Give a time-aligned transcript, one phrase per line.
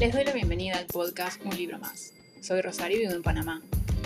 [0.00, 2.14] Les doy la bienvenida al podcast Un libro más.
[2.40, 3.60] Soy Rosario y vivo en Panamá.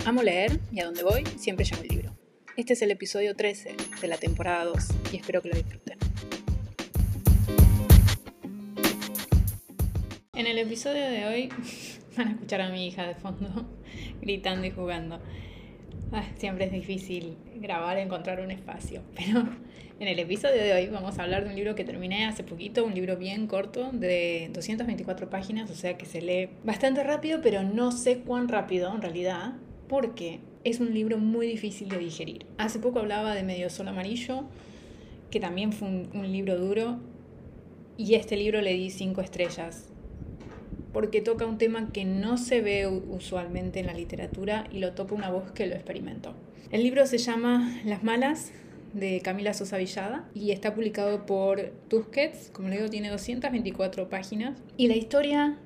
[0.07, 2.17] Amo leer y a donde voy siempre llevo el libro.
[2.57, 5.99] Este es el episodio 13 de la temporada 2 y espero que lo disfruten.
[10.33, 11.49] En el episodio de hoy
[12.17, 13.69] van a escuchar a mi hija de fondo
[14.21, 15.21] gritando y jugando.
[16.11, 19.47] Ah, siempre es difícil grabar, encontrar un espacio, pero
[19.99, 22.83] en el episodio de hoy vamos a hablar de un libro que terminé hace poquito,
[22.85, 27.63] un libro bien corto de 224 páginas, o sea que se lee bastante rápido, pero
[27.63, 29.53] no sé cuán rápido en realidad,
[29.87, 32.45] porque es un libro muy difícil de digerir.
[32.57, 34.45] Hace poco hablaba de Medio Sol Amarillo,
[35.29, 36.99] que también fue un, libro duro,
[37.97, 39.89] y este libro le di 5 estrellas
[40.91, 45.15] porque toca un tema que no se ve usualmente en la literatura y lo toca
[45.15, 46.35] una voz que lo experimentó.
[46.71, 48.51] El libro se llama Las Malas
[48.93, 54.57] de Camila Sosa Villada y está publicado por Tusquets, como le digo, tiene 224 páginas
[54.77, 55.57] y la historia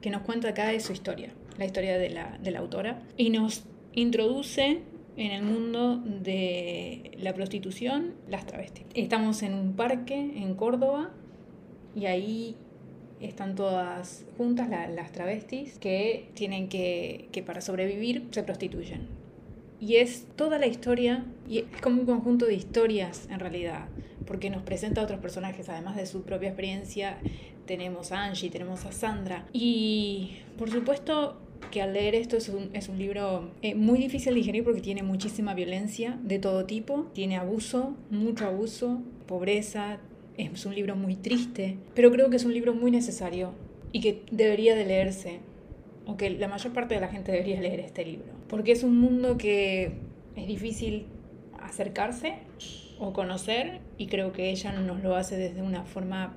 [0.00, 3.30] que nos cuenta acá es su historia, la historia de la, de la autora y
[3.30, 4.82] nos introduce
[5.16, 8.84] en el mundo de la prostitución, las travestis.
[8.94, 11.10] Estamos en un parque en Córdoba
[11.94, 12.56] y ahí
[13.20, 19.23] están todas juntas las travestis que tienen que, que para sobrevivir se prostituyen.
[19.80, 23.88] Y es toda la historia, y es como un conjunto de historias en realidad,
[24.26, 27.18] porque nos presenta a otros personajes, además de su propia experiencia,
[27.66, 29.46] tenemos a Angie, tenemos a Sandra.
[29.52, 31.38] Y por supuesto
[31.70, 34.80] que al leer esto es un, es un libro eh, muy difícil de digerir porque
[34.80, 39.98] tiene muchísima violencia de todo tipo, tiene abuso, mucho abuso, pobreza,
[40.36, 43.52] es un libro muy triste, pero creo que es un libro muy necesario
[43.92, 45.40] y que debería de leerse,
[46.06, 48.98] o que la mayor parte de la gente debería leer este libro, porque es un
[48.98, 49.92] mundo que
[50.36, 51.06] es difícil
[51.60, 52.34] acercarse
[52.98, 56.34] o conocer y creo que ella nos lo hace desde una forma,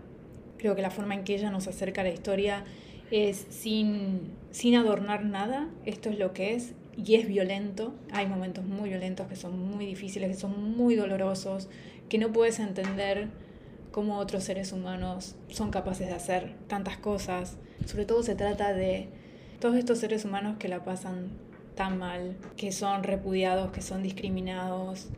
[0.58, 2.64] creo que la forma en que ella nos acerca a la historia
[3.12, 8.66] es sin, sin adornar nada, esto es lo que es y es violento, hay momentos
[8.66, 11.70] muy violentos que son muy difíciles, que son muy dolorosos,
[12.10, 13.28] que no puedes entender
[13.92, 17.58] cómo otros seres humanos son capaces de hacer tantas cosas.
[17.86, 19.10] Sobre todo se trata de
[19.60, 21.30] todos estos seres humanos que la pasan
[21.76, 25.10] tan mal, que son repudiados, que son discriminados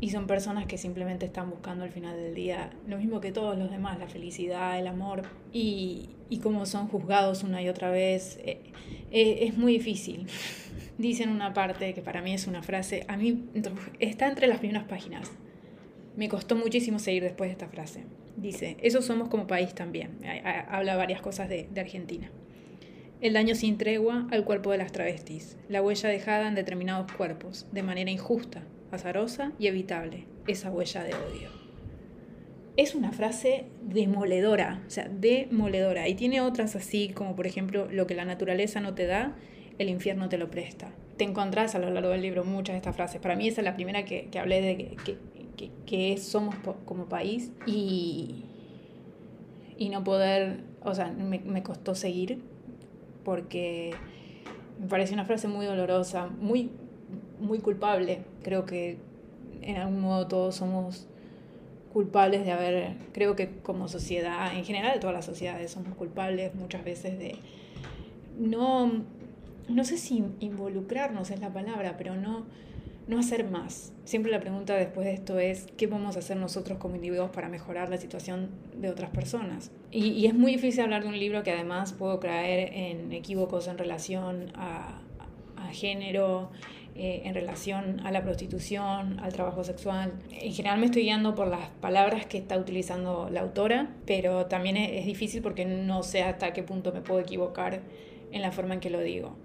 [0.00, 3.58] y son personas que simplemente están buscando al final del día lo mismo que todos
[3.58, 6.10] los demás, la felicidad, el amor y,
[6.42, 8.38] cómo son juzgados una y otra vez.
[8.42, 8.60] Eh,
[9.12, 10.26] eh, es muy difícil.
[10.98, 13.44] Dicen una parte que para mí es una frase, a mí
[14.00, 15.30] está entre las primeras páginas
[16.16, 18.04] me costó muchísimo seguir después de esta frase.
[18.36, 20.18] Dice, eso somos como país también.
[20.68, 22.30] Habla varias cosas de, Argentina.
[23.24, 27.66] El daño sin tregua al cuerpo de las travestis, la huella dejada en determinados cuerpos,
[27.72, 31.48] de manera injusta, azarosa y evitable, esa huella de odio.
[32.76, 36.06] Es una frase demoledora, o sea, demoledora.
[36.06, 39.34] Y tiene otras así, como por ejemplo, lo que la naturaleza no te da,
[39.78, 40.92] el infierno te lo presta.
[41.16, 43.22] Te encontrás a lo largo del libro muchas de estas frases.
[43.22, 44.96] Para mí esa es la primera que, hablé de
[45.56, 48.44] que, que, somos como país y,
[49.78, 52.52] y no poder, o sea, me, me, costó seguir
[53.24, 53.94] porque
[54.80, 56.70] me parece una frase muy dolorosa, muy,
[57.40, 58.24] muy culpable.
[58.42, 58.98] Creo que
[59.62, 61.08] en algún modo todos somos
[61.92, 66.84] culpables de haber, creo que como sociedad, en general todas las sociedades somos culpables muchas
[66.84, 67.36] veces de
[68.36, 69.04] no,
[69.68, 72.46] no sé si involucrarnos es la palabra, pero no
[73.06, 73.92] no hacer más.
[74.04, 77.90] Siempre la pregunta después de esto es, ¿qué podemos hacer nosotros como individuos para mejorar
[77.90, 79.70] la situación de otras personas?
[79.90, 83.78] Y, es muy difícil hablar de un libro que además puedo caer en equívocos en
[83.78, 85.00] relación a,
[85.72, 86.50] género,
[86.94, 90.12] eh, en relación a la prostitución, al trabajo sexual.
[90.30, 94.76] En general me estoy guiando por las palabras que está utilizando la autora, pero también
[94.76, 97.80] es, difícil porque no sé hasta qué punto me puedo equivocar
[98.30, 99.36] en la forma en que lo digo.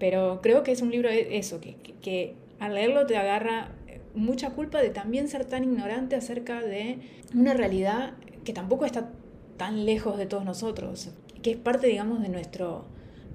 [0.00, 3.72] Pero creo que es un libro eso, que, que al leerlo te agarra
[4.14, 6.98] mucha culpa de también ser tan ignorante acerca de
[7.34, 8.12] una realidad
[8.44, 9.10] que tampoco está
[9.56, 11.10] tan lejos de todos nosotros,
[11.42, 12.86] que es parte, digamos, de nuestro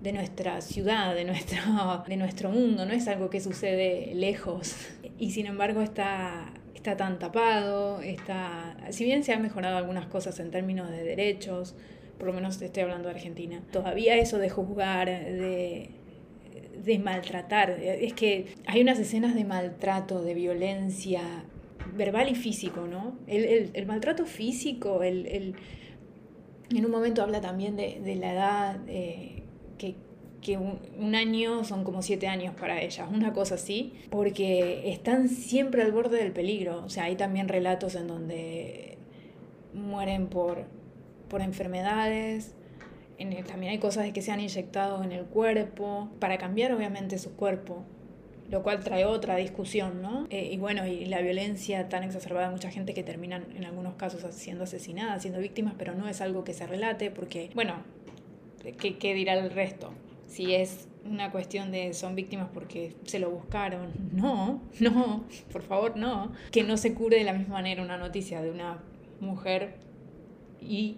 [0.01, 1.59] de nuestra ciudad, de nuestro,
[2.07, 4.75] de nuestro mundo, no es algo que sucede lejos.
[5.17, 10.39] Y sin embargo está, está tan tapado, está, si bien se han mejorado algunas cosas
[10.39, 11.75] en términos de derechos,
[12.17, 15.89] por lo menos estoy hablando de Argentina, todavía eso de juzgar, de,
[16.83, 17.71] de maltratar.
[17.71, 21.21] Es que hay unas escenas de maltrato, de violencia
[21.95, 23.17] verbal y físico, ¿no?
[23.27, 25.55] El, maltrato físico, el,
[26.69, 29.43] en un momento habla también de, la edad, eh,
[29.77, 29.95] que,
[30.57, 35.91] un, año son como siete años para ellas, una cosa así, porque están siempre al
[35.91, 36.85] borde del peligro.
[36.85, 38.97] O sea, hay también relatos en donde
[39.73, 40.63] mueren por,
[41.27, 42.55] por enfermedades,
[43.47, 47.35] también hay cosas de que se han inyectado en el cuerpo para cambiar obviamente su
[47.35, 47.83] cuerpo
[48.49, 50.25] lo cual trae otra discusión, ¿no?
[50.29, 54.23] Eh, y bueno, y la violencia tan exacerbada, mucha gente que terminan en algunos casos
[54.33, 57.75] siendo asesinada, siendo víctimas, pero no es algo que se relate porque, bueno,
[58.79, 59.91] ¿qué, qué dirá el resto?
[60.27, 63.91] Si es una cuestión de son víctimas porque se lo buscaron.
[64.13, 66.31] No, no, por favor, no.
[66.51, 68.79] Que no se cure de la misma manera una noticia de una
[69.19, 69.75] mujer
[70.59, 70.97] y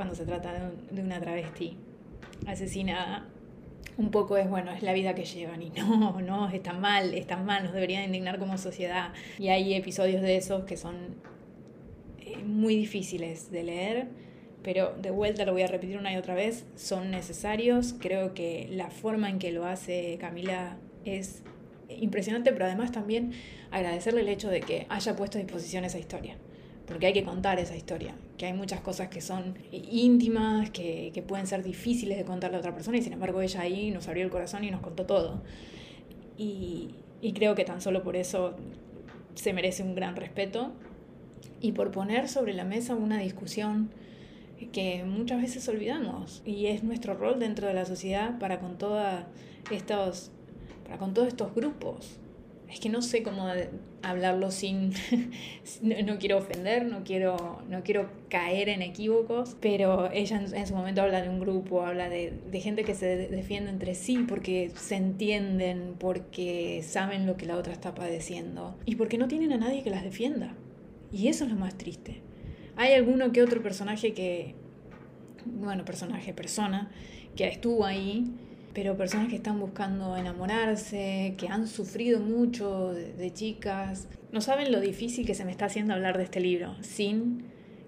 [0.00, 1.76] cuando se trata de una travesti
[2.46, 3.28] asesinada
[3.98, 7.44] un poco es, bueno, es la vida que llevan y no, no, están mal, están
[7.44, 9.12] mal, nos deberían indignar como sociedad.
[9.38, 10.94] Y hay episodios de esos que son
[12.18, 14.08] eh, muy difíciles de leer,
[14.62, 17.94] pero de vuelta lo voy a repetir una y otra vez, son necesarios.
[18.00, 21.42] Creo que la forma en que lo hace Camila es
[21.90, 23.32] impresionante, pero además también
[23.70, 26.38] agradecerle el hecho de que haya puesto a disposición esa historia
[26.90, 31.22] porque hay que contar esa historia, que hay muchas cosas que son íntimas, que, que,
[31.22, 34.24] pueden ser difíciles de contarle a otra persona y sin embargo ella ahí nos abrió
[34.24, 35.40] el corazón y nos contó todo.
[36.36, 36.90] Y,
[37.22, 38.56] y creo que tan solo por eso
[39.34, 40.72] se merece un gran respeto
[41.60, 43.90] y por poner sobre la mesa una discusión
[44.72, 49.28] que muchas veces olvidamos y es nuestro rol dentro de la sociedad para con toda
[49.70, 50.32] estos
[50.84, 52.18] para con todos estos grupos
[52.70, 53.48] es que no sé cómo
[54.02, 54.92] hablarlo sin,
[55.82, 61.02] no, quiero ofender, no quiero, no quiero caer en equívocos, pero ella en, su momento
[61.02, 64.96] habla de un grupo, habla de, de, gente que se defiende entre sí porque se
[64.96, 69.82] entienden, porque saben lo que la otra está padeciendo y porque no tienen a nadie
[69.82, 70.54] que las defienda.
[71.12, 72.20] Y eso es lo más triste.
[72.76, 74.54] Hay alguno que otro personaje que,
[75.44, 76.90] bueno, personaje, persona,
[77.34, 78.30] que estuvo ahí
[78.72, 84.80] pero personas que están buscando enamorarse, que han sufrido mucho de, chicas, no saben lo
[84.80, 87.44] difícil que se me está haciendo hablar de este libro, sin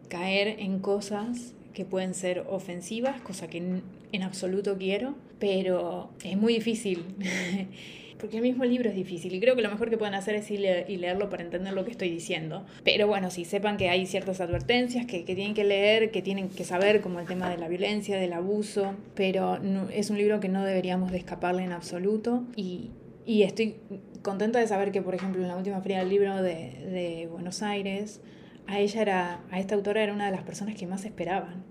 [0.09, 6.55] caer en cosas que pueden ser ofensivas, cosa que en, absoluto quiero, pero es muy
[6.55, 7.05] difícil.
[8.23, 10.49] porque el mismo libro es difícil y creo que lo mejor que pueden hacer es
[10.49, 12.65] ir y leerlo para entender lo que estoy diciendo.
[12.85, 16.49] Pero bueno, sí, sepan que hay ciertas advertencias que, que tienen que leer, que tienen
[16.49, 19.59] que saber, como el tema de la violencia, del abuso, pero
[19.93, 22.93] es un libro que no deberíamos de escaparle en absoluto y,
[23.27, 23.75] y estoy
[24.23, 27.61] contenta de saber que, por ejemplo, en la última feria del libro de, de Buenos
[27.61, 28.21] Aires,
[28.69, 31.65] a ella era, a esta autora era una de las personas que más esperaban,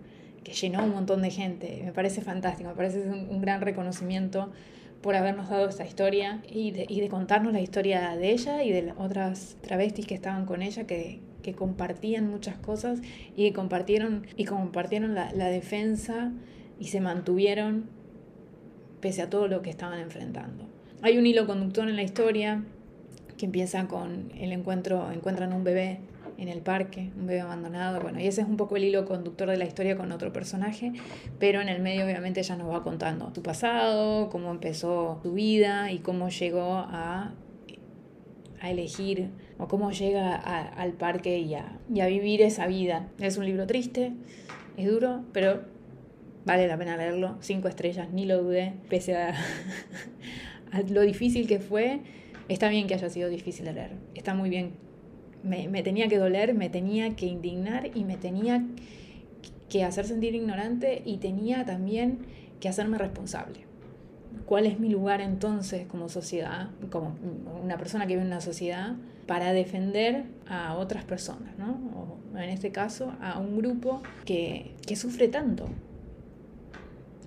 [0.44, 1.82] que llenó un montón de gente.
[1.86, 4.52] Me parece fantástico, me parece un, un gran reconocimiento
[5.02, 8.72] por habernos dado esta historia y de, y de, contarnos la historia de ella y
[8.72, 13.02] de otras travestis que estaban con ella que, que compartían muchas cosas
[13.36, 16.32] y que compartieron, y compartieron la, la, defensa
[16.80, 17.90] y se mantuvieron
[19.00, 20.66] pese a todo lo que estaban enfrentando.
[21.02, 22.64] Hay un hilo conductor en la historia
[23.38, 26.00] que empieza con el encuentro, encuentran un bebé
[26.42, 28.02] en el parque, un bebé abandonado.
[28.02, 30.92] Bueno, y ese es un poco el hilo conductor de la historia con otro personaje,
[31.38, 35.92] pero en el medio obviamente ella nos va contando su pasado, cómo empezó su vida
[35.92, 37.36] y cómo llegó a,
[38.60, 39.30] a elegir
[39.60, 43.08] o cómo llega al parque y a, y a vivir esa vida.
[43.20, 44.12] Es un libro triste,
[44.78, 45.62] es duro, pero
[46.44, 47.38] vale la pena leerlo.
[47.42, 49.30] Cinco estrellas, ni lo dudé, pese a,
[50.72, 52.00] a lo difícil que fue.
[52.50, 54.91] Está bien que haya sido difícil de leer, está muy bien
[55.44, 58.66] me, tenía que doler, me tenía que indignar y me tenía
[59.70, 62.20] que hacer sentir ignorante y tenía también
[62.60, 63.62] que hacerme responsable.
[64.46, 67.16] ¿Cuál es mi lugar entonces como sociedad, como
[67.64, 68.96] una persona que vive en una sociedad,
[69.28, 71.80] para defender a otras personas, ¿no?
[71.96, 75.68] o en este caso a un grupo que, que sufre tanto?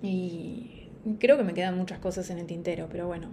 [0.03, 0.84] Y
[1.19, 3.29] creo que me quedan muchas cosas en el tintero, pero bueno,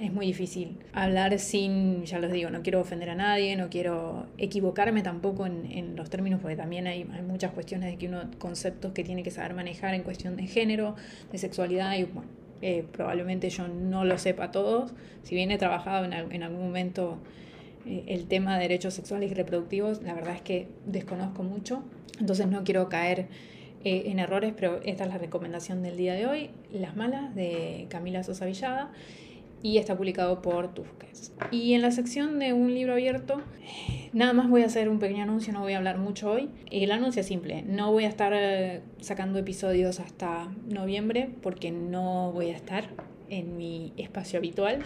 [0.00, 4.26] es muy difícil hablar sin, ya les digo, no quiero ofender a nadie, no quiero
[4.36, 8.30] equivocarme tampoco en, en los términos, porque también hay, hay, muchas cuestiones de que uno,
[8.38, 10.96] conceptos que tiene que saber manejar en cuestión de género,
[11.32, 12.28] de sexualidad, y bueno,
[12.62, 14.92] eh, probablemente yo no lo sepa todos,
[15.22, 17.18] si bien he trabajado en, en algún momento
[17.86, 21.82] eh, el tema de derechos sexuales y reproductivos, la verdad es que desconozco mucho,
[22.20, 23.28] entonces no quiero caer
[23.86, 27.86] eh, en errores, pero esta es la recomendación del día de hoy, Las Malas de
[27.88, 28.90] Camila Sosa Villada
[29.62, 31.32] y está publicado por Tusquets.
[31.52, 33.40] Y en la sección de un libro abierto,
[34.12, 36.50] nada más voy a hacer un pequeño anuncio, no voy a hablar mucho hoy.
[36.68, 42.32] El anuncio es simple, no voy a estar eh, sacando episodios hasta noviembre porque no
[42.32, 42.88] voy a estar
[43.28, 44.82] en mi espacio habitual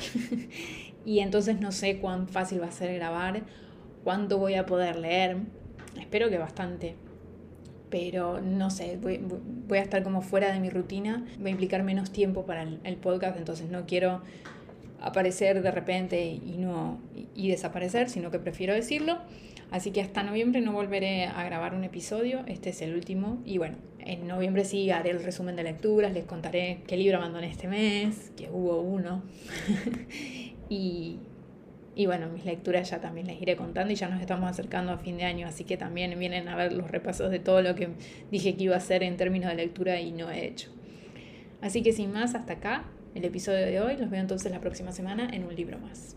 [1.07, 3.45] y entonces no sé cuán fácil va a ser grabar,
[4.05, 5.39] cuánto voy a poder leer,
[5.99, 6.97] espero que bastante.
[7.91, 12.13] Pero no sé, voy, a estar como fuera de mi rutina, va a implicar menos
[12.13, 14.21] tiempo para el, el podcast, entonces no quiero
[15.01, 17.01] aparecer de repente y, no,
[17.35, 19.19] y, desaparecer, sino que prefiero decirlo.
[19.71, 23.41] Así que hasta noviembre no volveré a grabar un episodio, este es el último.
[23.47, 27.49] Y bueno, en noviembre sí haré el resumen de lecturas, les contaré qué libro abandoné
[27.49, 29.23] este mes, que hubo uno.
[30.69, 31.19] y,
[32.01, 34.97] y bueno, mis lecturas ya también les iré contando y ya nos estamos acercando a
[34.97, 37.91] fin de año, así que también vienen a ver los repasos de todo lo que
[38.31, 40.71] dije que iba a hacer en términos de lectura y no he hecho.
[41.61, 43.99] Así que sin más, hasta acá el episodio de hoy.
[43.99, 46.17] Los veo entonces la próxima semana en un libro más.